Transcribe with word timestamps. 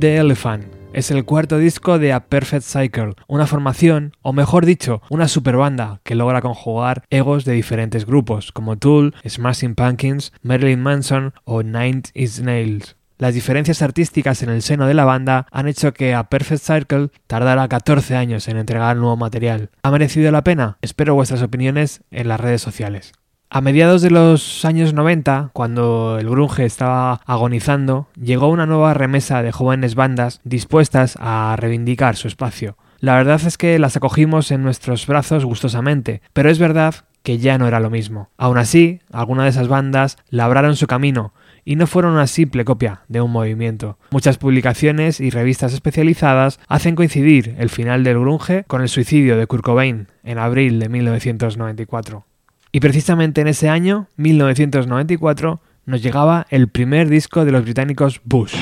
The 0.00 0.16
Elephant. 0.16 0.64
Es 0.94 1.10
el 1.10 1.26
cuarto 1.26 1.58
disco 1.58 1.98
de 1.98 2.14
A 2.14 2.20
Perfect 2.20 2.64
Cycle, 2.64 3.12
una 3.28 3.46
formación, 3.46 4.16
o 4.22 4.32
mejor 4.32 4.64
dicho, 4.64 5.02
una 5.10 5.28
superbanda 5.28 6.00
que 6.04 6.14
logra 6.14 6.40
conjugar 6.40 7.04
egos 7.10 7.44
de 7.44 7.52
diferentes 7.52 8.06
grupos, 8.06 8.50
como 8.50 8.78
Tool, 8.78 9.14
Smashing 9.28 9.74
Pumpkins, 9.74 10.32
Marilyn 10.42 10.80
Manson 10.80 11.34
o 11.44 11.62
Nine 11.62 12.04
Inch 12.14 12.40
Nails. 12.40 12.96
Las 13.18 13.34
diferencias 13.34 13.82
artísticas 13.82 14.42
en 14.42 14.48
el 14.48 14.62
seno 14.62 14.86
de 14.86 14.94
la 14.94 15.04
banda 15.04 15.46
han 15.50 15.68
hecho 15.68 15.92
que 15.92 16.14
A 16.14 16.30
Perfect 16.30 16.62
Circle 16.62 17.10
tardara 17.26 17.68
14 17.68 18.16
años 18.16 18.48
en 18.48 18.56
entregar 18.56 18.96
nuevo 18.96 19.18
material. 19.18 19.68
¿Ha 19.82 19.90
merecido 19.90 20.32
la 20.32 20.44
pena? 20.44 20.78
Espero 20.80 21.14
vuestras 21.14 21.42
opiniones 21.42 22.02
en 22.10 22.28
las 22.28 22.40
redes 22.40 22.62
sociales. 22.62 23.12
A 23.52 23.60
mediados 23.62 24.00
de 24.00 24.10
los 24.10 24.64
años 24.64 24.94
90, 24.94 25.50
cuando 25.52 26.18
el 26.20 26.30
grunge 26.30 26.64
estaba 26.64 27.20
agonizando, 27.26 28.06
llegó 28.14 28.46
una 28.46 28.64
nueva 28.64 28.94
remesa 28.94 29.42
de 29.42 29.50
jóvenes 29.50 29.96
bandas 29.96 30.40
dispuestas 30.44 31.18
a 31.20 31.56
reivindicar 31.58 32.14
su 32.14 32.28
espacio. 32.28 32.76
La 33.00 33.16
verdad 33.16 33.40
es 33.44 33.58
que 33.58 33.80
las 33.80 33.96
acogimos 33.96 34.52
en 34.52 34.62
nuestros 34.62 35.04
brazos 35.08 35.44
gustosamente, 35.44 36.22
pero 36.32 36.48
es 36.48 36.60
verdad 36.60 36.94
que 37.24 37.38
ya 37.38 37.58
no 37.58 37.66
era 37.66 37.80
lo 37.80 37.90
mismo. 37.90 38.30
Aún 38.38 38.56
así, 38.56 39.00
algunas 39.10 39.46
de 39.46 39.50
esas 39.50 39.66
bandas 39.66 40.16
labraron 40.28 40.76
su 40.76 40.86
camino 40.86 41.34
y 41.64 41.74
no 41.74 41.88
fueron 41.88 42.12
una 42.12 42.28
simple 42.28 42.64
copia 42.64 43.02
de 43.08 43.20
un 43.20 43.32
movimiento. 43.32 43.98
Muchas 44.12 44.38
publicaciones 44.38 45.18
y 45.18 45.30
revistas 45.30 45.74
especializadas 45.74 46.60
hacen 46.68 46.94
coincidir 46.94 47.56
el 47.58 47.68
final 47.68 48.04
del 48.04 48.20
grunge 48.20 48.62
con 48.68 48.80
el 48.80 48.88
suicidio 48.88 49.36
de 49.36 49.48
Kurt 49.48 49.64
Cobain 49.64 50.06
en 50.22 50.38
abril 50.38 50.78
de 50.78 50.88
1994. 50.88 52.29
Y 52.72 52.80
precisamente 52.80 53.40
en 53.40 53.48
ese 53.48 53.68
año, 53.68 54.08
1994, 54.16 55.60
nos 55.86 56.02
llegaba 56.02 56.46
el 56.50 56.68
primer 56.68 57.08
disco 57.08 57.44
de 57.44 57.52
los 57.52 57.62
británicos 57.62 58.20
Bush. 58.24 58.54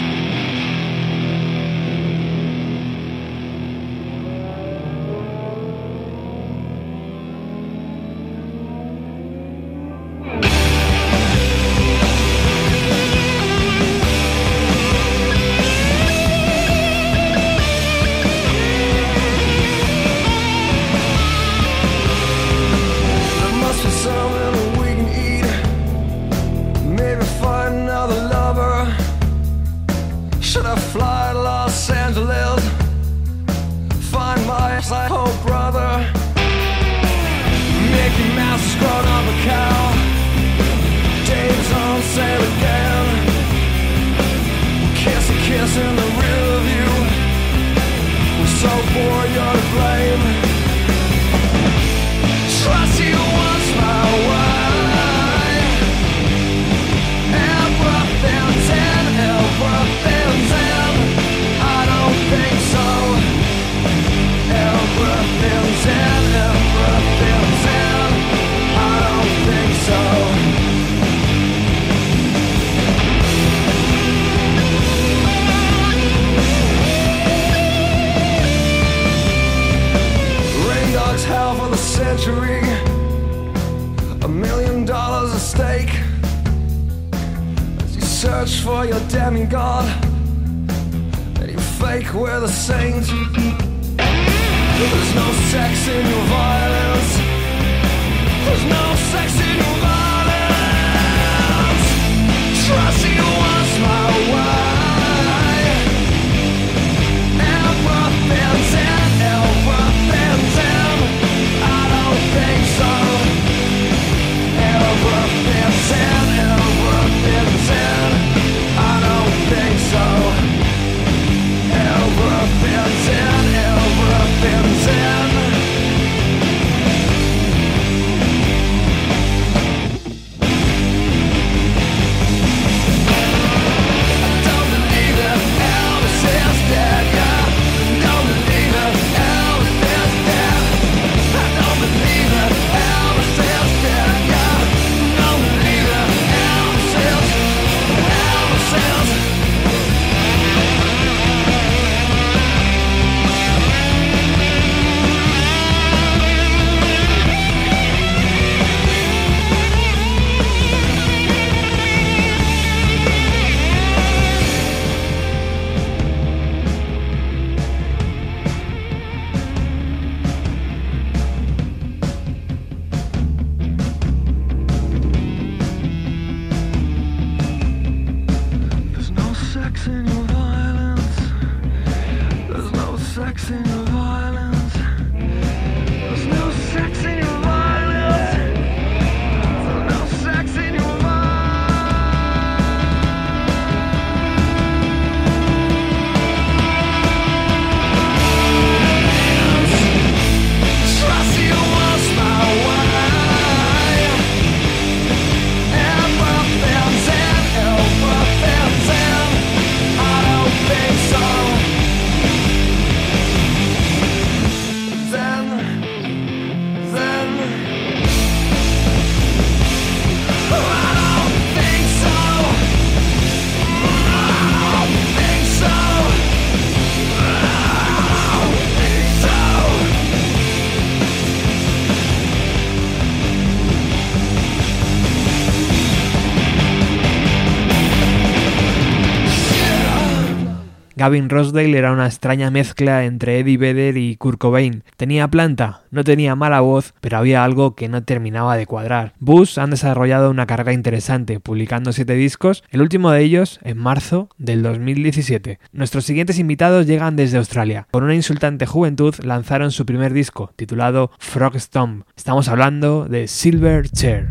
Gavin 240.99 241.29
Rosdale 241.29 241.79
era 241.79 241.93
una 241.93 242.07
extraña 242.07 242.51
mezcla 242.51 243.05
entre 243.05 243.39
Eddie 243.39 243.57
Vedder 243.57 243.97
y 243.97 244.17
Kurt 244.17 244.37
Cobain. 244.37 244.83
Tenía 244.97 245.29
planta, 245.29 245.83
no 245.93 246.03
tenía 246.03 246.35
mala 246.35 246.59
voz, 246.59 246.93
pero 247.01 247.19
había 247.19 247.45
algo 247.45 247.77
que 247.77 247.89
no 247.89 248.03
terminaba 248.03 248.57
de 248.57 248.67
cuadrar. 248.67 249.13
Bush 249.21 249.61
han 249.61 249.71
desarrollado 249.71 250.29
una 250.29 250.47
carrera 250.47 250.73
interesante, 250.73 251.39
publicando 251.39 251.93
siete 251.93 252.15
discos, 252.15 252.65
el 252.71 252.83
último 252.83 253.13
de 253.13 253.23
ellos 253.23 253.61
en 253.63 253.79
marzo 253.79 254.29
del 254.39 254.65
2017. 254.65 255.61
Nuestros 255.71 256.05
siguientes 256.05 256.41
invitados 256.41 256.89
llegan 256.89 257.15
desde 257.15 257.39
Australia. 257.39 257.87
Con 257.93 258.03
una 258.03 258.17
insultante 258.17 258.67
juventud 258.67 259.15
lanzaron 259.23 259.71
su 259.71 259.87
primer 259.87 260.13
disco, 260.13 260.53
titulado 260.57 261.13
Frog 261.21 261.61
Stomp. 261.61 262.09
Estamos 262.17 262.49
hablando 262.49 263.05
de 263.05 263.29
Silver 263.29 263.89
Chair. 263.89 264.31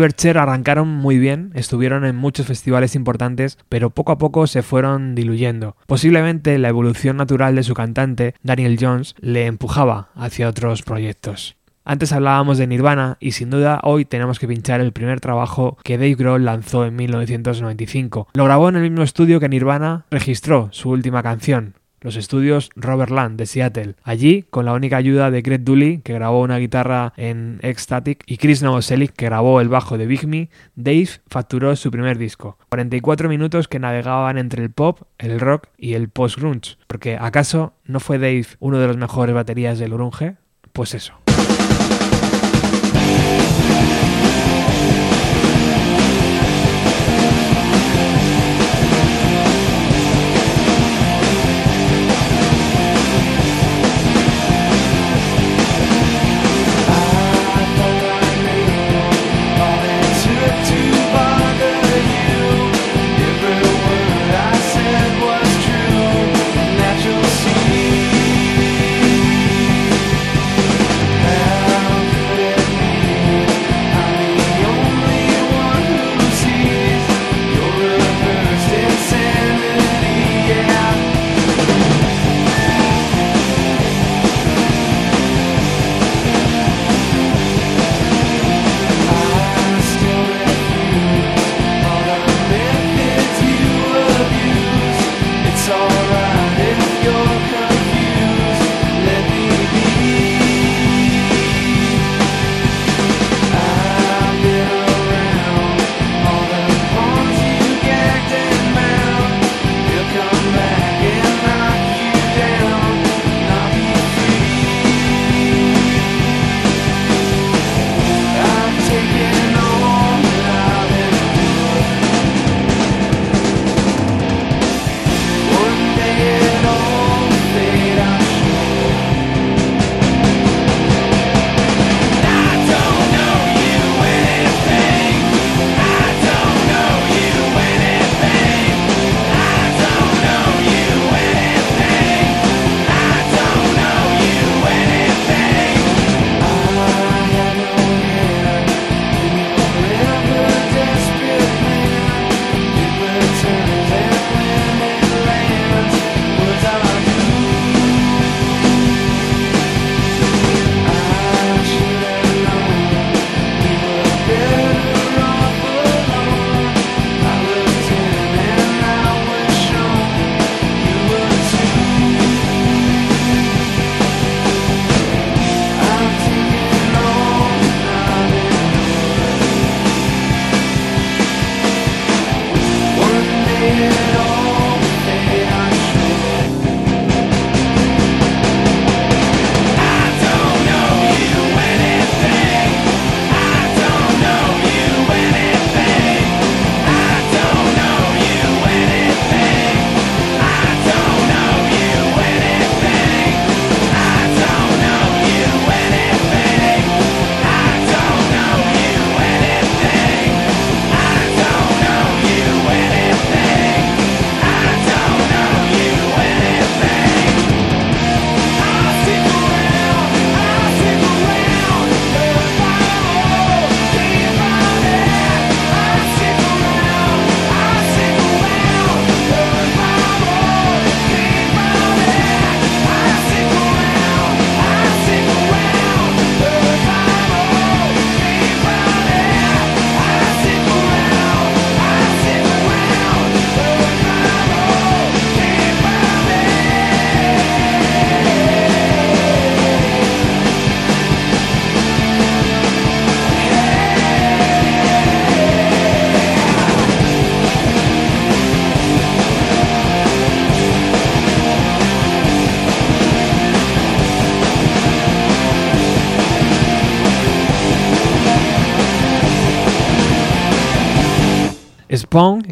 Silverchair 0.00 0.38
arrancaron 0.38 0.88
muy 0.88 1.18
bien, 1.18 1.50
estuvieron 1.54 2.06
en 2.06 2.16
muchos 2.16 2.46
festivales 2.46 2.94
importantes, 2.94 3.58
pero 3.68 3.90
poco 3.90 4.12
a 4.12 4.16
poco 4.16 4.46
se 4.46 4.62
fueron 4.62 5.14
diluyendo. 5.14 5.76
Posiblemente 5.86 6.56
la 6.56 6.70
evolución 6.70 7.18
natural 7.18 7.54
de 7.54 7.64
su 7.64 7.74
cantante, 7.74 8.34
Daniel 8.42 8.78
Jones, 8.80 9.14
le 9.20 9.44
empujaba 9.44 10.08
hacia 10.14 10.48
otros 10.48 10.80
proyectos. 10.80 11.58
Antes 11.84 12.12
hablábamos 12.12 12.56
de 12.56 12.66
Nirvana 12.66 13.18
y 13.20 13.32
sin 13.32 13.50
duda 13.50 13.78
hoy 13.82 14.06
tenemos 14.06 14.38
que 14.38 14.48
pinchar 14.48 14.80
el 14.80 14.92
primer 14.92 15.20
trabajo 15.20 15.76
que 15.84 15.98
Dave 15.98 16.14
Grohl 16.14 16.46
lanzó 16.46 16.86
en 16.86 16.96
1995. 16.96 18.28
Lo 18.32 18.44
grabó 18.46 18.70
en 18.70 18.76
el 18.76 18.82
mismo 18.82 19.02
estudio 19.02 19.38
que 19.38 19.50
Nirvana 19.50 20.06
registró 20.10 20.70
su 20.72 20.88
última 20.88 21.22
canción, 21.22 21.74
los 22.00 22.16
estudios 22.16 22.70
Robert 22.76 23.10
Land 23.10 23.38
de 23.38 23.46
Seattle. 23.46 23.94
Allí, 24.02 24.44
con 24.50 24.64
la 24.64 24.72
única 24.72 24.96
ayuda 24.96 25.30
de 25.30 25.42
Greg 25.42 25.64
Dooley, 25.64 25.98
que 25.98 26.14
grabó 26.14 26.40
una 26.40 26.58
guitarra 26.58 27.12
en 27.16 27.58
Ecstatic, 27.62 28.22
y 28.26 28.38
Chris 28.38 28.62
Novoselic, 28.62 29.12
que 29.12 29.26
grabó 29.26 29.60
el 29.60 29.68
bajo 29.68 29.98
de 29.98 30.06
Big 30.06 30.26
Me, 30.26 30.50
Dave 30.74 31.08
facturó 31.28 31.74
su 31.76 31.90
primer 31.90 32.18
disco. 32.18 32.58
44 32.70 33.28
minutos 33.28 33.68
que 33.68 33.78
navegaban 33.78 34.38
entre 34.38 34.62
el 34.62 34.70
pop, 34.70 35.02
el 35.18 35.40
rock 35.40 35.68
y 35.76 35.94
el 35.94 36.08
post-grunge. 36.08 36.76
Porque, 36.86 37.16
¿acaso 37.20 37.74
no 37.84 38.00
fue 38.00 38.18
Dave 38.18 38.46
uno 38.58 38.78
de 38.78 38.86
los 38.86 38.96
mejores 38.96 39.34
baterías 39.34 39.78
del 39.78 39.92
grunge? 39.92 40.36
Pues 40.72 40.94
eso. 40.94 41.14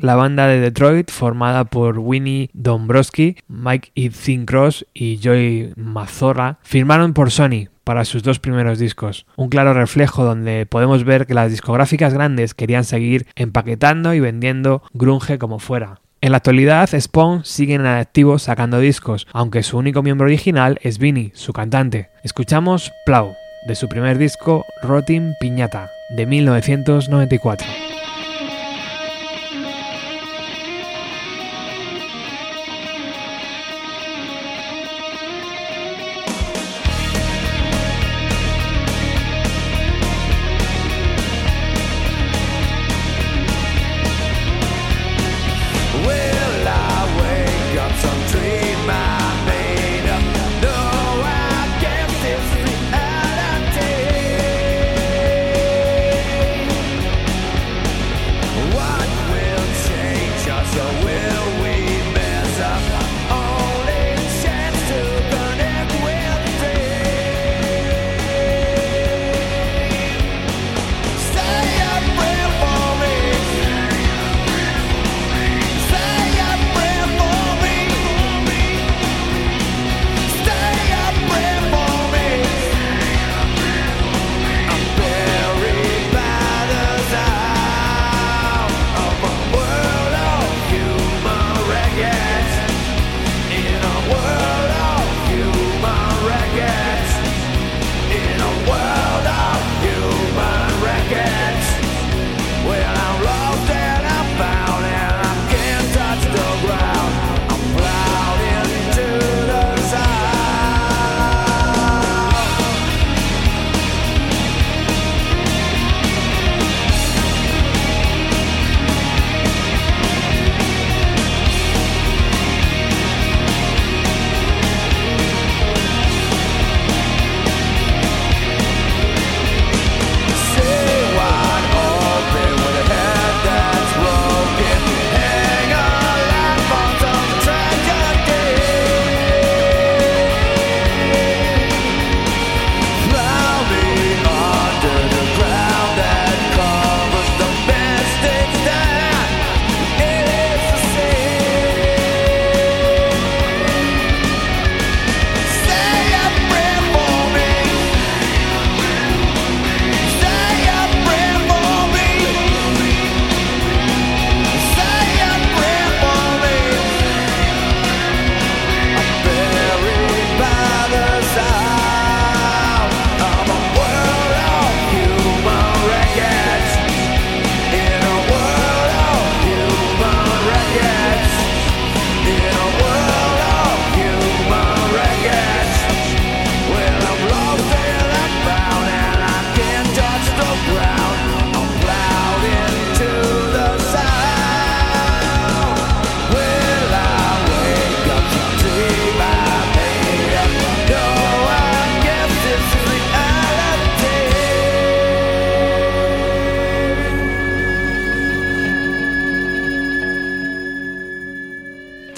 La 0.09 0.16
banda 0.16 0.47
de 0.47 0.59
Detroit 0.59 1.11
formada 1.11 1.64
por 1.66 1.99
Winnie 1.99 2.49
Dombrowski, 2.55 3.37
Mike 3.47 3.92
Cross 4.47 4.87
y 4.94 5.18
Joy 5.18 5.75
Mazorra, 5.77 6.57
firmaron 6.62 7.12
por 7.12 7.31
Sony 7.31 7.68
para 7.85 8.07
sus 8.07 8.23
dos 8.23 8.38
primeros 8.38 8.79
discos. 8.79 9.27
Un 9.37 9.51
claro 9.51 9.75
reflejo 9.75 10.25
donde 10.25 10.64
podemos 10.64 11.05
ver 11.05 11.27
que 11.27 11.35
las 11.35 11.51
discográficas 11.51 12.14
grandes 12.14 12.55
querían 12.55 12.85
seguir 12.85 13.27
empaquetando 13.37 14.14
y 14.14 14.21
vendiendo 14.21 14.83
grunge 14.94 15.37
como 15.37 15.59
fuera. 15.59 16.01
En 16.23 16.31
la 16.31 16.38
actualidad, 16.38 16.88
Spawn 16.99 17.44
siguen 17.44 17.83
en 17.83 17.88
activo 17.88 18.38
sacando 18.38 18.81
discos, 18.81 19.27
aunque 19.35 19.62
su 19.62 19.77
único 19.77 20.03
miembro 20.03 20.25
original 20.25 20.79
es 20.81 20.99
Vinnie, 20.99 21.33
su 21.35 21.53
cantante. 21.53 22.09
Escuchamos 22.23 22.92
Plow, 23.05 23.35
de 23.66 23.75
su 23.75 23.88
primer 23.88 24.16
disco 24.16 24.64
Rotting 24.83 25.35
Piñata, 25.38 25.90
de 26.16 26.25
1994. 26.25 27.97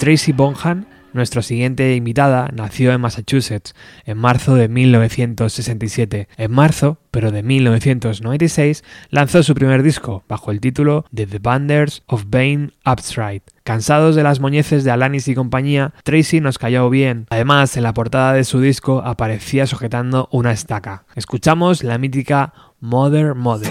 Tracy 0.01 0.31
Bonham, 0.31 0.85
nuestra 1.13 1.43
siguiente 1.43 1.95
invitada, 1.95 2.49
nació 2.55 2.91
en 2.91 3.01
Massachusetts 3.01 3.75
en 4.03 4.17
marzo 4.17 4.55
de 4.55 4.67
1967. 4.67 6.27
En 6.37 6.51
marzo, 6.51 6.97
pero 7.11 7.31
de 7.31 7.43
1996, 7.43 8.83
lanzó 9.11 9.43
su 9.43 9.53
primer 9.53 9.83
disco 9.83 10.23
bajo 10.27 10.49
el 10.49 10.59
título 10.59 11.05
de 11.11 11.27
The 11.27 11.37
Banders 11.37 12.01
of 12.07 12.23
Bane 12.29 12.71
Abstract. 12.83 13.49
Cansados 13.63 14.15
de 14.15 14.23
las 14.23 14.39
moñeces 14.39 14.83
de 14.83 14.89
Alanis 14.89 15.27
y 15.27 15.35
compañía, 15.35 15.93
Tracy 16.03 16.41
nos 16.41 16.57
cayó 16.57 16.89
bien. 16.89 17.27
Además, 17.29 17.77
en 17.77 17.83
la 17.83 17.93
portada 17.93 18.33
de 18.33 18.43
su 18.43 18.59
disco 18.59 19.03
aparecía 19.05 19.67
sujetando 19.67 20.29
una 20.31 20.51
estaca. 20.51 21.05
Escuchamos 21.13 21.83
la 21.83 21.99
mítica 21.99 22.55
Mother 22.79 23.35
Mother. 23.35 23.69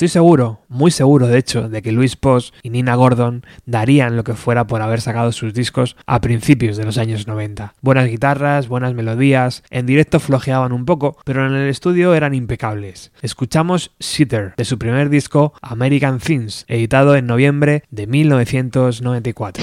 Estoy 0.00 0.08
seguro, 0.08 0.62
muy 0.70 0.90
seguro 0.90 1.26
de 1.26 1.36
hecho, 1.36 1.68
de 1.68 1.82
que 1.82 1.92
Luis 1.92 2.16
Post 2.16 2.54
y 2.62 2.70
Nina 2.70 2.94
Gordon 2.94 3.44
darían 3.66 4.16
lo 4.16 4.24
que 4.24 4.32
fuera 4.32 4.66
por 4.66 4.80
haber 4.80 5.02
sacado 5.02 5.30
sus 5.30 5.52
discos 5.52 5.94
a 6.06 6.22
principios 6.22 6.78
de 6.78 6.86
los 6.86 6.96
años 6.96 7.26
90. 7.26 7.74
Buenas 7.82 8.08
guitarras, 8.08 8.66
buenas 8.66 8.94
melodías, 8.94 9.62
en 9.68 9.84
directo 9.84 10.18
flojeaban 10.18 10.72
un 10.72 10.86
poco, 10.86 11.18
pero 11.26 11.46
en 11.46 11.52
el 11.52 11.68
estudio 11.68 12.14
eran 12.14 12.32
impecables. 12.32 13.12
Escuchamos 13.20 13.90
Sitter 14.00 14.54
de 14.56 14.64
su 14.64 14.78
primer 14.78 15.10
disco 15.10 15.52
American 15.60 16.18
Things, 16.18 16.64
editado 16.66 17.14
en 17.14 17.26
noviembre 17.26 17.82
de 17.90 18.06
1994. 18.06 19.62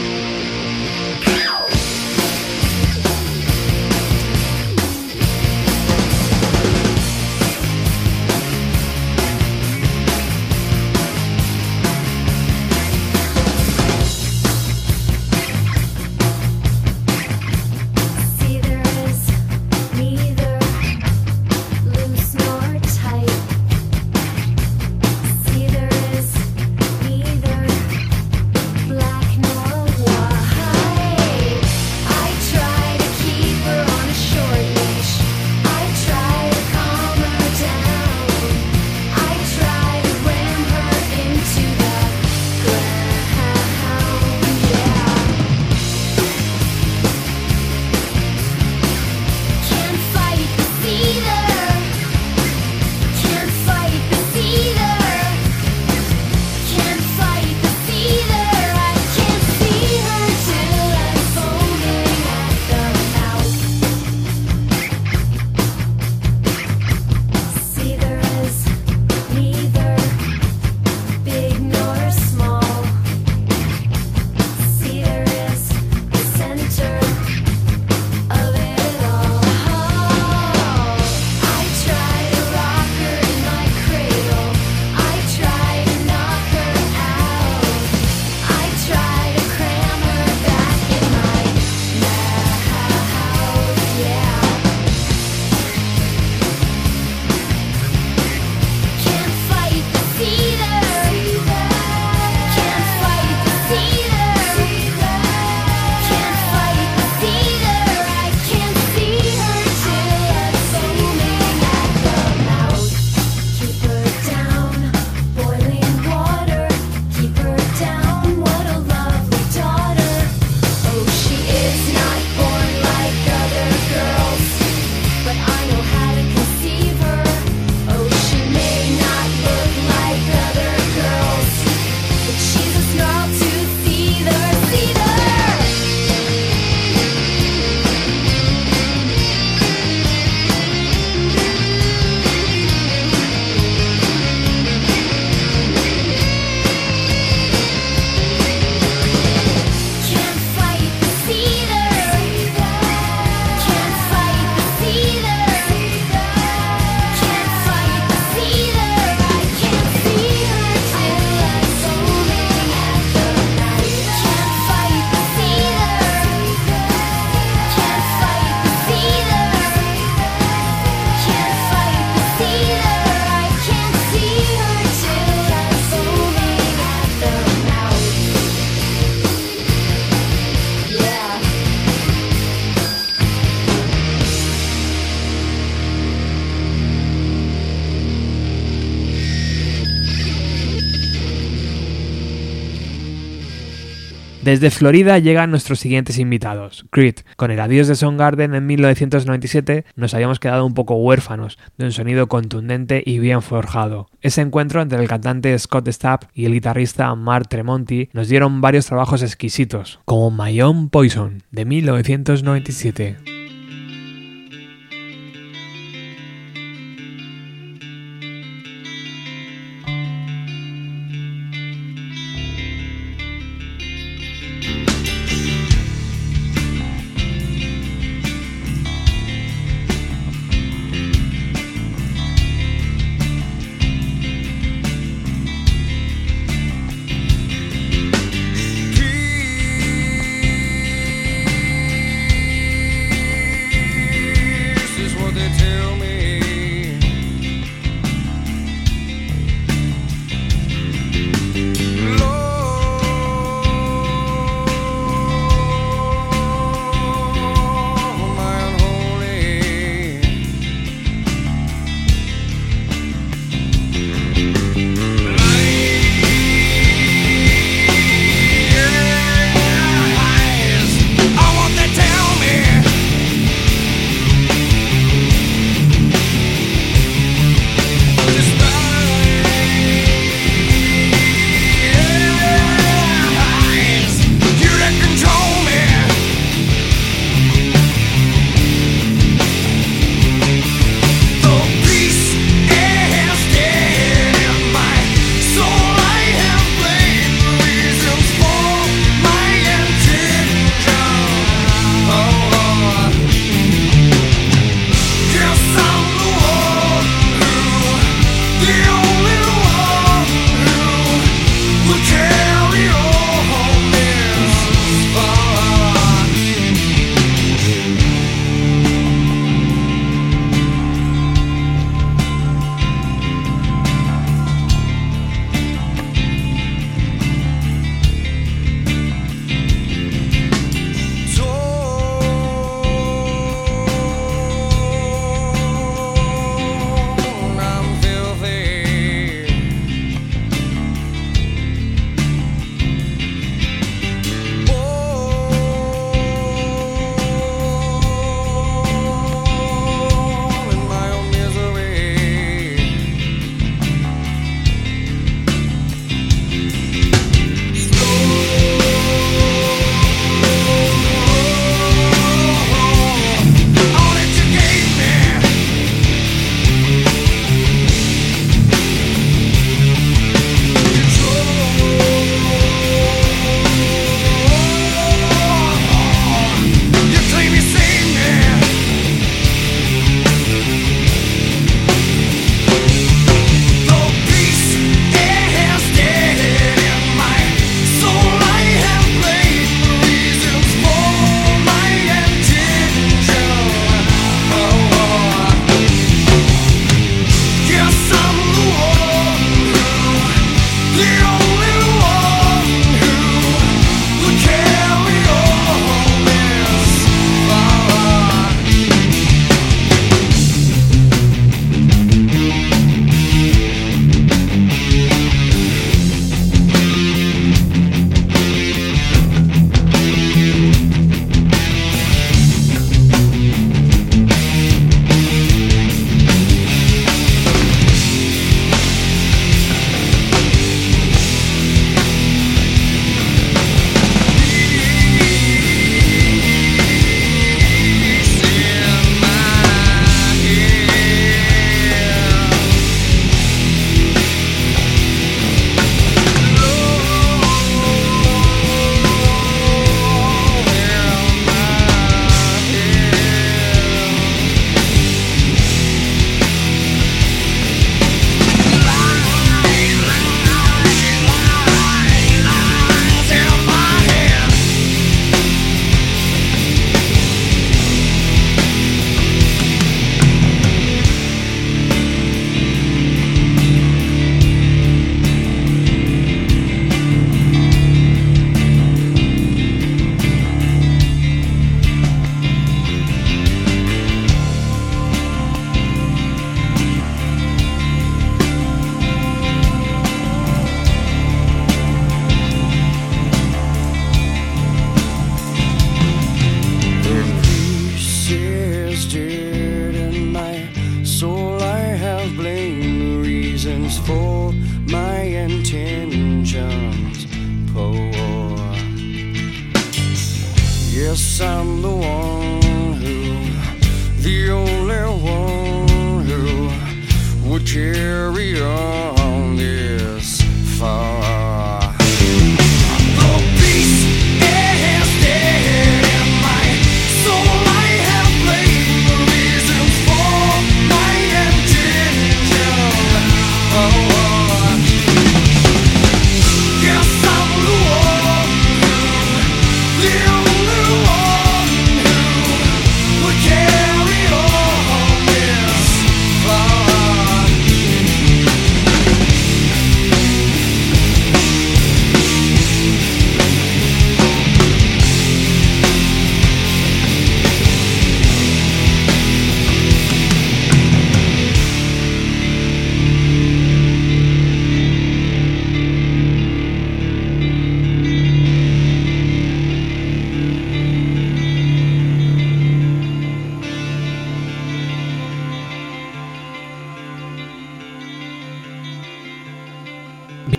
Desde 194.47 194.71
Florida 194.71 195.19
llegan 195.19 195.51
nuestros 195.51 195.77
siguientes 195.77 196.17
invitados. 196.19 196.85
Creed. 196.89 197.15
Con 197.35 197.51
el 197.51 197.59
adiós 197.59 197.89
de 197.89 197.95
Soundgarden 197.95 198.55
en 198.55 198.65
1997 198.65 199.83
nos 199.97 200.13
habíamos 200.13 200.39
quedado 200.39 200.65
un 200.65 200.73
poco 200.73 200.95
huérfanos 200.95 201.59
de 201.77 201.83
un 201.83 201.91
sonido 201.91 202.27
contundente 202.27 203.03
y 203.05 203.19
bien 203.19 203.41
forjado. 203.41 204.07
Ese 204.21 204.39
encuentro 204.39 204.81
entre 204.81 205.01
el 205.01 205.09
cantante 205.09 205.59
Scott 205.59 205.89
Stapp 205.89 206.29
y 206.33 206.45
el 206.45 206.53
guitarrista 206.53 207.13
Mark 207.13 207.49
Tremonti 207.49 208.07
nos 208.13 208.29
dieron 208.29 208.61
varios 208.61 208.85
trabajos 208.85 209.21
exquisitos, 209.21 209.99
como 210.05 210.31
My 210.31 210.61
Own 210.61 210.87
Poison 210.91 211.43
de 211.51 211.65
1997. 211.65 213.36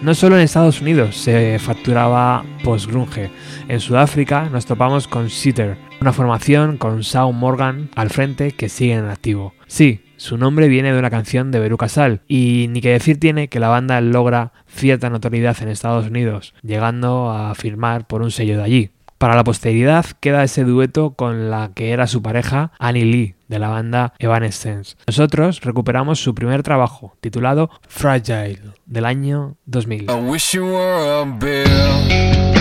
No 0.09 0.15
solo 0.15 0.37
en 0.37 0.43
Estados 0.43 0.81
Unidos 0.81 1.17
se 1.17 1.59
facturaba 1.59 2.43
post-grunge. 2.65 3.31
En 3.69 3.79
Sudáfrica 3.79 4.49
nos 4.49 4.65
topamos 4.65 5.07
con 5.07 5.29
Sitter, 5.29 5.77
una 6.01 6.15
formación 6.15 6.79
con 6.79 7.01
Shaun 7.01 7.37
Morgan 7.37 7.91
al 7.95 8.09
frente 8.09 8.53
que 8.53 8.71
sigue 8.71 8.95
en 8.95 9.05
activo. 9.05 9.53
Sí, 9.67 10.01
su 10.17 10.39
nombre 10.39 10.69
viene 10.69 10.95
de 10.95 10.99
una 10.99 11.11
canción 11.11 11.51
de 11.51 11.61
Beru 11.61 11.77
Casal 11.77 12.23
y 12.27 12.69
ni 12.71 12.81
que 12.81 12.89
decir 12.89 13.21
tiene 13.21 13.49
que 13.49 13.61
la 13.61 13.69
banda 13.69 14.01
logra 14.01 14.55
cierta 14.67 15.11
notoriedad 15.11 15.59
en 15.61 15.69
Estados 15.69 16.07
Unidos, 16.07 16.55
llegando 16.63 17.31
a 17.31 17.55
firmar 17.55 18.07
por 18.07 18.23
un 18.23 18.31
sello 18.31 18.57
de 18.57 18.65
allí. 18.65 18.91
Para 19.19 19.35
la 19.35 19.43
posteridad 19.43 20.07
queda 20.21 20.45
ese 20.45 20.62
dueto 20.62 21.14
con 21.14 21.51
la 21.51 21.73
que 21.75 21.91
era 21.91 22.07
su 22.07 22.23
pareja 22.23 22.71
Annie 22.79 23.05
Lee 23.05 23.35
de 23.49 23.59
la 23.59 23.69
banda 23.69 24.14
Evanescence. 24.21 24.97
Nosotros 25.09 25.61
recuperamos 25.62 26.21
su 26.23 26.37
primer 26.37 26.62
trabajo 26.62 27.16
titulado 27.21 27.69
Fragile 27.89 28.61
del 28.87 29.05
año 29.05 29.57
2000. 29.66 30.05
I 30.09 30.14
wish 30.31 30.53
you 30.53 30.64
were 30.64 32.53
a 32.53 32.58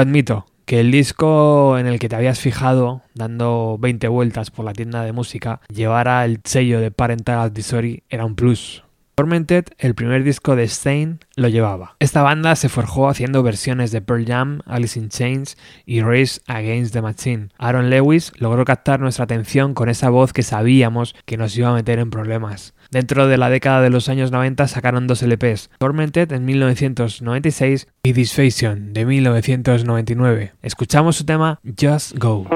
Admito, 0.00 0.46
que 0.64 0.80
el 0.80 0.90
disco 0.90 1.78
en 1.78 1.86
el 1.86 1.98
que 1.98 2.08
te 2.08 2.16
habías 2.16 2.40
fijado 2.40 3.02
dando 3.14 3.78
20 3.80 4.06
vueltas 4.08 4.50
por 4.50 4.64
la 4.64 4.72
tienda 4.72 5.02
de 5.02 5.12
música 5.12 5.60
llevara 5.72 6.24
el 6.24 6.40
sello 6.44 6.80
de 6.80 6.90
Parental 6.90 7.40
Advisory 7.40 8.02
era 8.08 8.24
un 8.24 8.34
plus. 8.34 8.84
Tormented, 9.18 9.64
el 9.78 9.96
primer 9.96 10.22
disco 10.22 10.54
de 10.54 10.62
Stain, 10.68 11.18
lo 11.34 11.48
llevaba. 11.48 11.96
Esta 11.98 12.22
banda 12.22 12.54
se 12.54 12.68
forjó 12.68 13.08
haciendo 13.08 13.42
versiones 13.42 13.90
de 13.90 14.00
Pearl 14.00 14.24
Jam, 14.24 14.60
Alice 14.64 14.96
in 14.96 15.08
Chains 15.08 15.56
y 15.84 16.02
Race 16.02 16.40
Against 16.46 16.92
the 16.92 17.02
Machine. 17.02 17.48
Aaron 17.58 17.90
Lewis 17.90 18.30
logró 18.38 18.64
captar 18.64 19.00
nuestra 19.00 19.24
atención 19.24 19.74
con 19.74 19.88
esa 19.88 20.08
voz 20.08 20.32
que 20.32 20.44
sabíamos 20.44 21.16
que 21.24 21.36
nos 21.36 21.58
iba 21.58 21.68
a 21.68 21.74
meter 21.74 21.98
en 21.98 22.10
problemas. 22.10 22.74
Dentro 22.92 23.26
de 23.26 23.38
la 23.38 23.50
década 23.50 23.82
de 23.82 23.90
los 23.90 24.08
años 24.08 24.30
90 24.30 24.68
sacaron 24.68 25.08
dos 25.08 25.24
LPs, 25.24 25.70
Tormented 25.78 26.30
en 26.30 26.44
1996 26.44 27.88
y 28.04 28.12
Disfaction 28.12 28.92
de 28.92 29.04
1999. 29.04 30.52
Escuchamos 30.62 31.16
su 31.16 31.24
tema 31.24 31.58
Just 31.76 32.16
Go. 32.18 32.46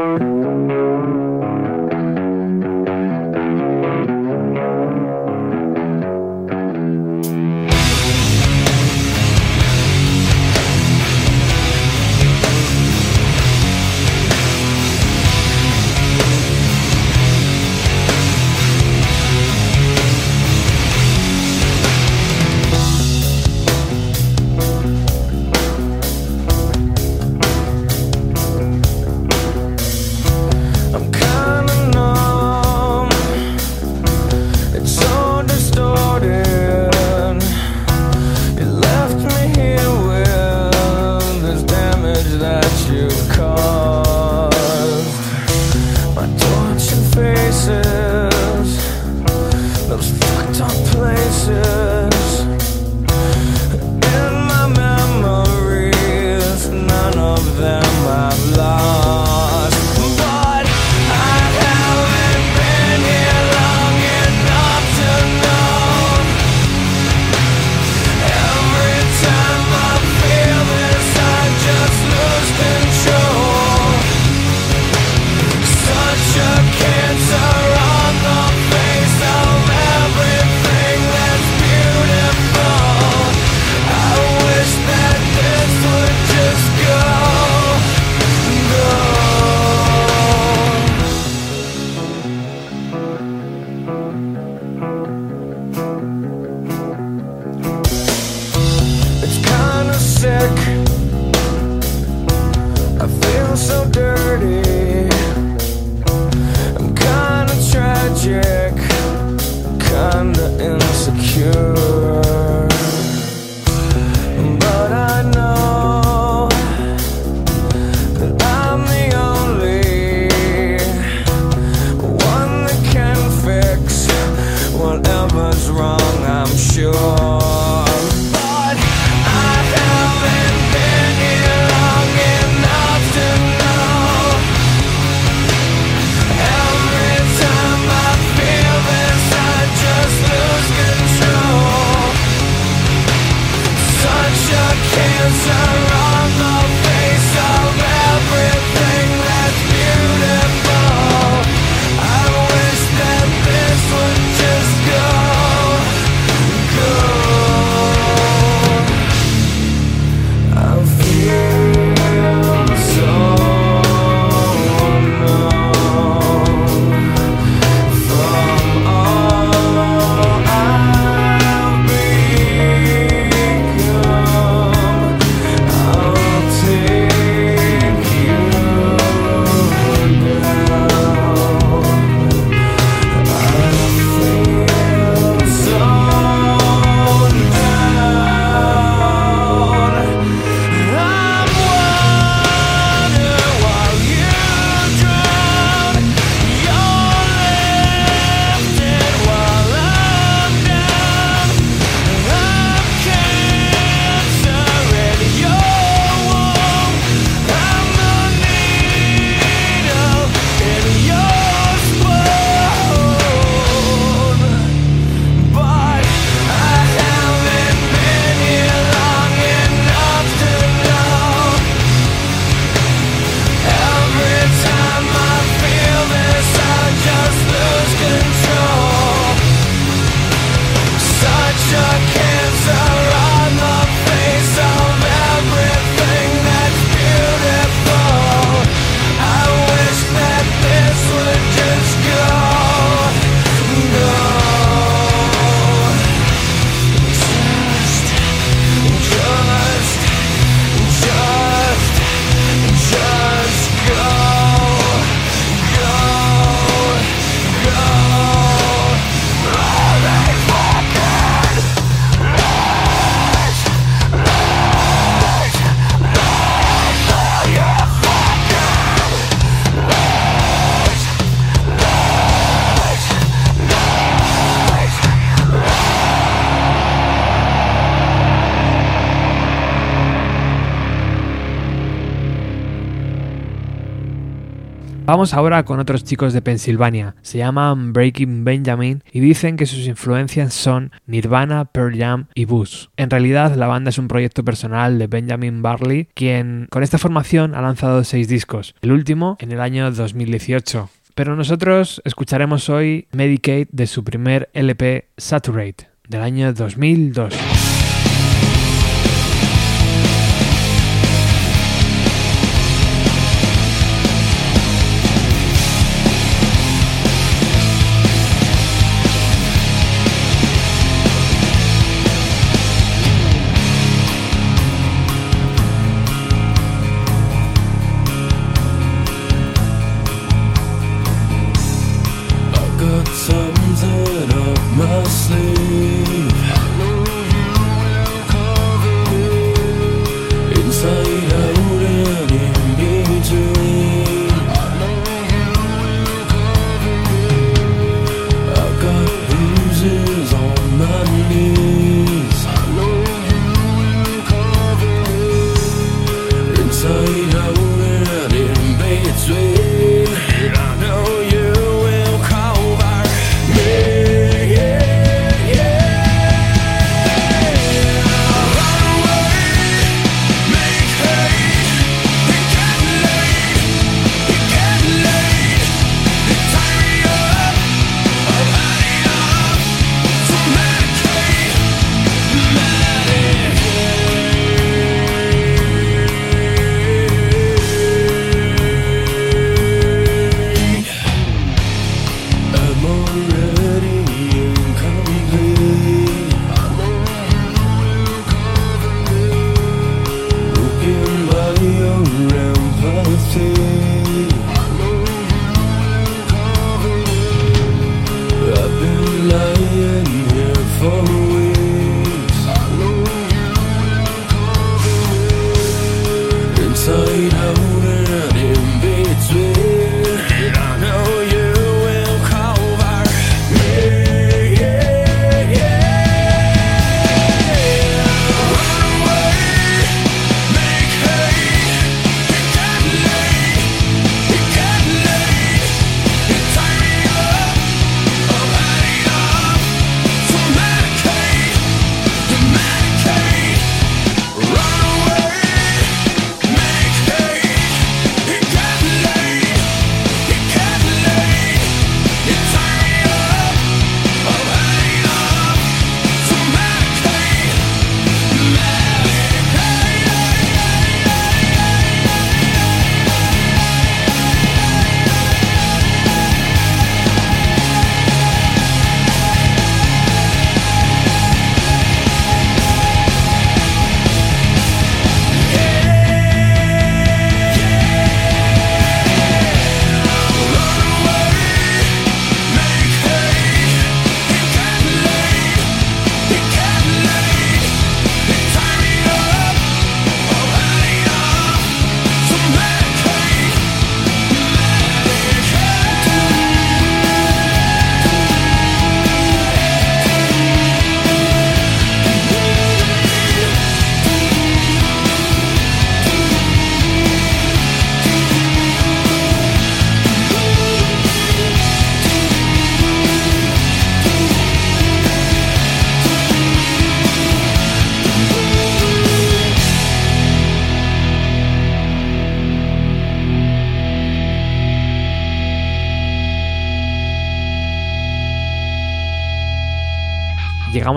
Vamos 285.12 285.34
ahora 285.34 285.66
con 285.66 285.78
otros 285.78 286.04
chicos 286.04 286.32
de 286.32 286.40
Pensilvania. 286.40 287.16
Se 287.20 287.36
llaman 287.36 287.92
Breaking 287.92 288.44
Benjamin 288.44 289.04
y 289.12 289.20
dicen 289.20 289.58
que 289.58 289.66
sus 289.66 289.86
influencias 289.86 290.54
son 290.54 290.90
Nirvana, 291.04 291.66
Pearl 291.66 291.98
Jam 291.98 292.28
y 292.34 292.46
Bush. 292.46 292.86
En 292.96 293.10
realidad, 293.10 293.54
la 293.54 293.66
banda 293.66 293.90
es 293.90 293.98
un 293.98 294.08
proyecto 294.08 294.42
personal 294.42 294.98
de 294.98 295.08
Benjamin 295.08 295.60
Barley, 295.60 296.08
quien 296.14 296.66
con 296.70 296.82
esta 296.82 296.96
formación 296.96 297.54
ha 297.54 297.60
lanzado 297.60 298.04
seis 298.04 298.26
discos, 298.26 298.74
el 298.80 298.90
último 298.90 299.36
en 299.38 299.52
el 299.52 299.60
año 299.60 299.92
2018. 299.92 300.88
Pero 301.14 301.36
nosotros 301.36 302.00
escucharemos 302.06 302.70
hoy 302.70 303.06
Medicaid 303.12 303.68
de 303.70 303.88
su 303.88 304.04
primer 304.04 304.48
LP 304.54 305.08
Saturate 305.18 305.90
del 306.08 306.22
año 306.22 306.54
2002. 306.54 307.34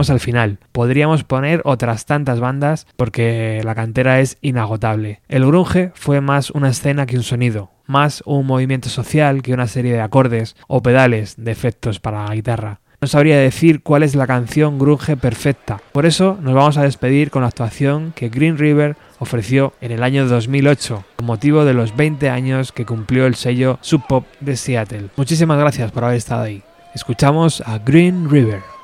Al 0.10 0.20
final. 0.20 0.60
Podríamos 0.72 1.24
poner 1.24 1.62
otras 1.66 2.06
tantas 2.06 2.40
bandas 2.40 2.88
porque 2.96 3.62
la 3.64 3.76
cantera 3.76 4.20
es 4.20 4.38
inagotable. 4.42 5.22
El 5.28 5.46
grunge 5.46 5.92
fue 5.96 6.22
más 6.22 6.52
una 6.52 6.70
escena 6.70 7.06
que 7.06 7.18
un 7.18 7.24
sonido, 7.24 7.72
más 7.88 8.22
un 8.26 8.46
movimiento 8.46 8.90
social 8.90 9.42
que 9.42 9.54
una 9.54 9.68
serie 9.68 9.94
de 9.94 10.02
acordes 10.02 10.56
o 10.68 10.82
pedales 10.82 11.36
de 11.38 11.52
efectos 11.52 12.00
para 12.00 12.26
la 12.26 12.36
guitarra. 12.36 12.82
No 13.02 13.08
sabría 13.08 13.38
decir 13.38 13.82
cuál 13.84 14.04
es 14.04 14.16
la 14.16 14.26
canción 14.26 14.80
grunge 14.80 15.18
perfecta. 15.18 15.82
Por 15.92 16.06
eso 16.06 16.38
nos 16.42 16.54
vamos 16.54 16.78
a 16.78 16.84
despedir 16.84 17.30
con 17.30 17.42
la 17.42 17.50
actuación 17.50 18.14
que 18.16 18.30
Green 18.30 18.58
River 18.58 18.96
ofreció 19.20 19.74
en 19.82 19.92
el 19.92 20.04
año 20.04 20.28
2008, 20.28 21.04
con 21.18 21.26
motivo 21.26 21.66
de 21.66 21.74
los 21.74 21.96
20 21.96 22.30
años 22.30 22.72
que 22.72 22.86
cumplió 22.86 23.26
el 23.26 23.36
sello 23.36 23.78
Sub 23.82 24.08
Pop 24.08 24.26
de 24.40 24.56
Seattle. 24.56 25.10
Muchísimas 25.18 25.60
gracias 25.60 25.92
por 25.92 26.04
haber 26.04 26.18
estado 26.18 26.44
ahí. 26.44 26.64
Escuchamos 26.94 27.62
a 27.66 27.80
Green 27.80 28.30
River. 28.30 28.75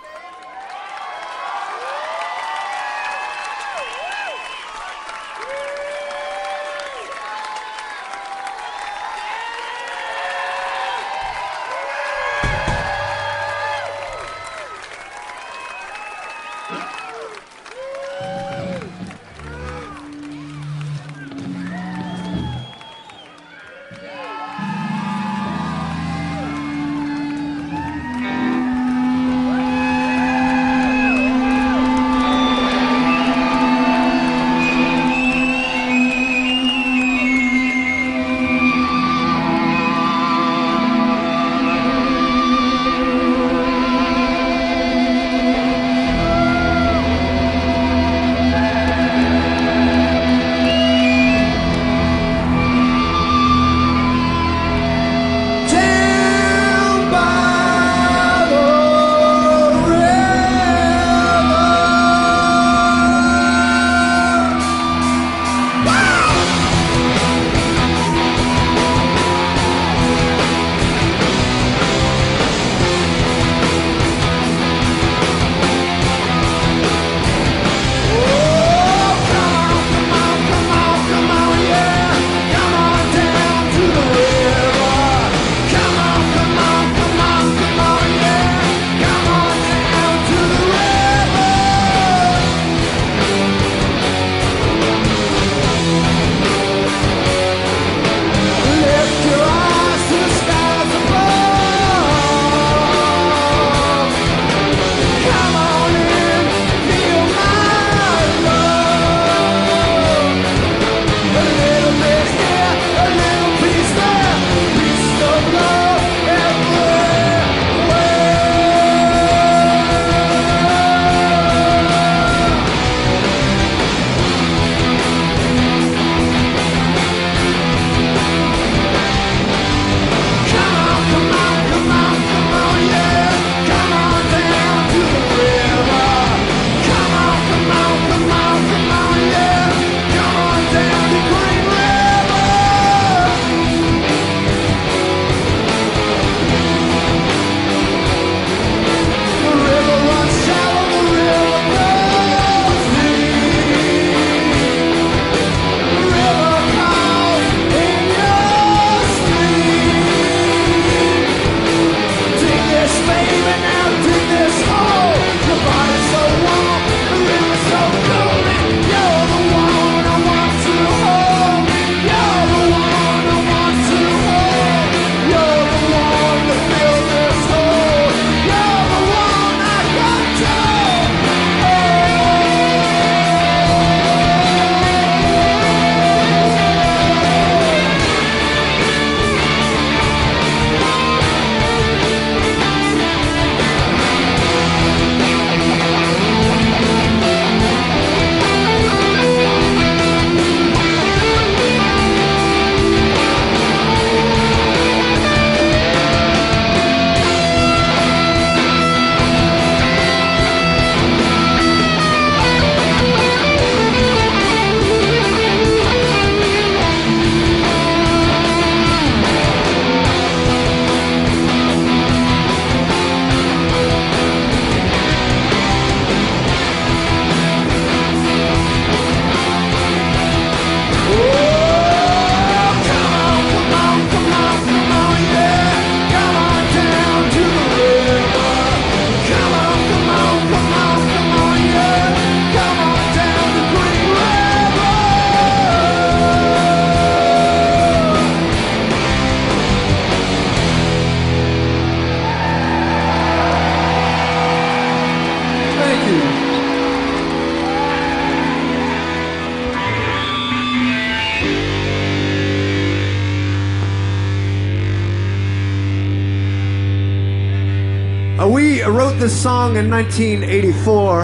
In 269.82 269.90
1984, 269.90 271.24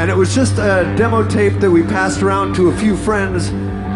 and 0.00 0.10
it 0.10 0.16
was 0.16 0.34
just 0.34 0.54
a 0.54 0.94
demo 0.96 1.28
tape 1.28 1.52
that 1.60 1.70
we 1.70 1.82
passed 1.82 2.22
around 2.22 2.54
to 2.54 2.70
a 2.70 2.76
few 2.78 2.96
friends, 2.96 3.48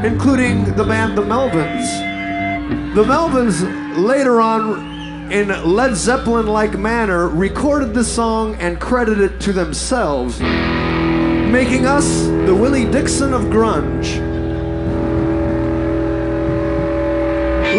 including 0.04 0.64
the 0.74 0.84
band 0.84 1.16
The 1.16 1.22
Melvins. 1.22 2.94
The 2.94 3.02
Melvins 3.02 3.62
later 3.96 4.42
on, 4.42 5.32
in 5.32 5.48
Led 5.64 5.96
Zeppelin 5.96 6.46
like 6.46 6.78
manner, 6.78 7.28
recorded 7.28 7.94
the 7.94 8.04
song 8.04 8.54
and 8.56 8.78
credited 8.78 9.32
it 9.32 9.40
to 9.40 9.54
themselves, 9.54 10.38
making 10.40 11.86
us 11.86 12.26
the 12.26 12.54
Willie 12.54 12.84
Dixon 12.84 13.32
of 13.32 13.44
grunge. 13.44 14.20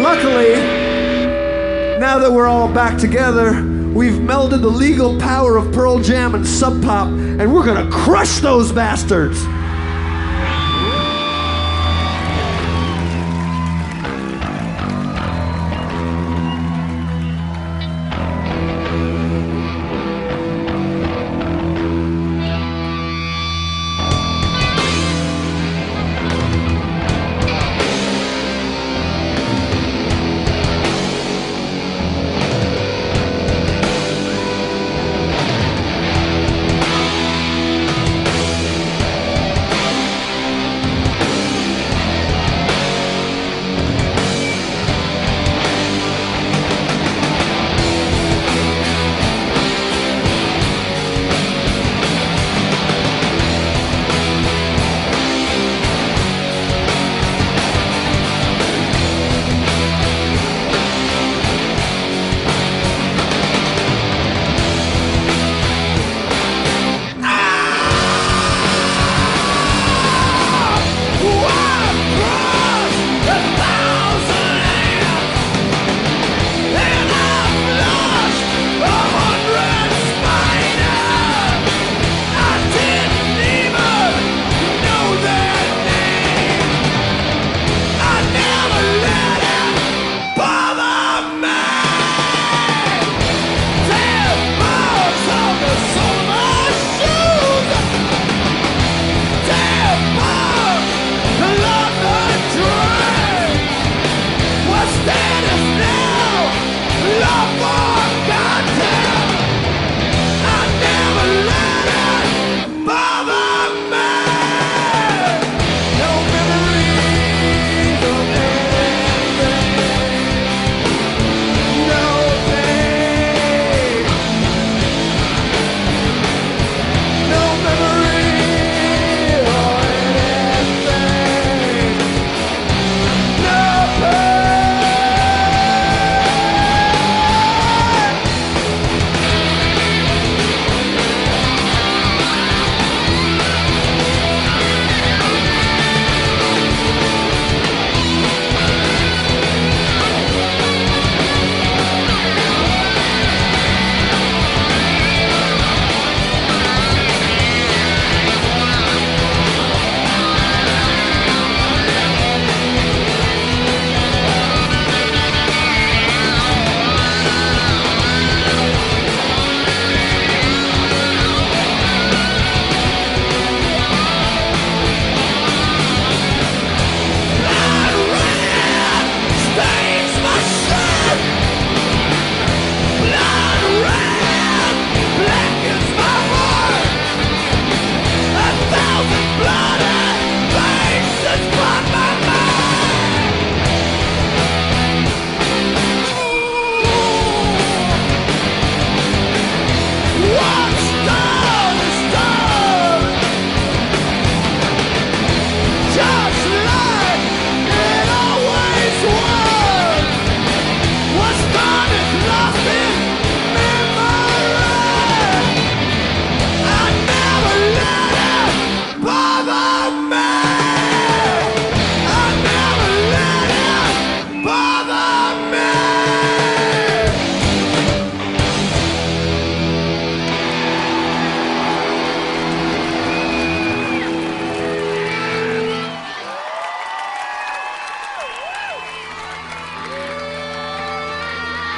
Luckily, 0.02 0.54
now 2.00 2.18
that 2.18 2.32
we're 2.32 2.48
all 2.48 2.68
back 2.68 2.98
together, 2.98 3.75
we've 3.96 4.20
melded 4.20 4.60
the 4.60 4.68
legal 4.68 5.18
power 5.18 5.56
of 5.56 5.72
Pearl 5.72 5.98
Jam 5.98 6.34
and 6.34 6.46
Sub 6.46 6.82
Pop, 6.82 7.08
and 7.08 7.52
we're 7.52 7.64
gonna 7.64 7.90
crush 7.90 8.40
those 8.40 8.70
bastards! 8.70 9.42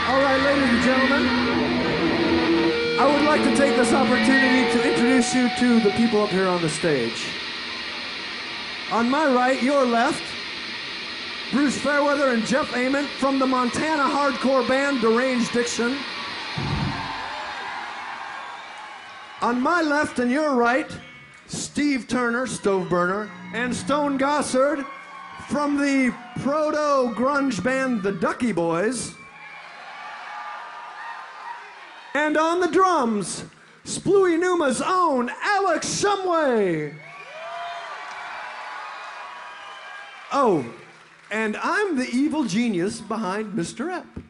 All 0.08 0.22
right, 0.22 0.40
ladies 0.40 0.70
and 0.70 0.82
gentlemen, 0.82 1.28
I 2.98 3.14
would 3.14 3.26
like 3.26 3.42
to 3.42 3.54
take 3.54 3.76
this 3.76 3.92
opportunity 3.92 4.72
to 4.72 4.90
introduce 4.90 5.34
you 5.34 5.50
to 5.58 5.80
the 5.80 5.90
people 5.98 6.22
up 6.22 6.30
here 6.30 6.48
on 6.48 6.62
the 6.62 6.68
stage. 6.70 7.26
On 8.90 9.10
my 9.10 9.30
right, 9.30 9.62
your 9.62 9.84
left, 9.84 10.22
Bruce 11.52 11.76
Fairweather 11.76 12.30
and 12.30 12.46
Jeff 12.46 12.74
Ament 12.74 13.06
from 13.18 13.38
the 13.38 13.46
Montana 13.46 14.04
hardcore 14.04 14.66
band 14.66 15.02
Deranged 15.02 15.52
Diction. 15.52 15.98
On 19.42 19.60
my 19.60 19.82
left 19.82 20.20
and 20.20 20.30
your 20.30 20.54
right, 20.54 20.90
Steve 21.48 22.08
Turner, 22.08 22.46
Stove 22.46 22.88
Burner, 22.88 23.30
and 23.52 23.76
Stone 23.76 24.18
Gossard 24.18 24.86
from 25.48 25.76
the 25.76 26.14
proto 26.40 27.14
grunge 27.14 27.62
band 27.62 28.02
The 28.02 28.12
Ducky 28.12 28.52
Boys. 28.52 29.17
And 32.18 32.36
on 32.36 32.58
the 32.58 32.66
drums, 32.66 33.44
Splooey 33.84 34.40
Numa's 34.40 34.82
own 34.84 35.30
Alex 35.40 35.86
Shumway. 36.02 36.92
Oh, 40.32 40.66
and 41.30 41.56
I'm 41.56 41.96
the 41.96 42.08
evil 42.10 42.42
genius 42.42 43.00
behind 43.00 43.52
Mr. 43.52 44.02
Epp. 44.02 44.24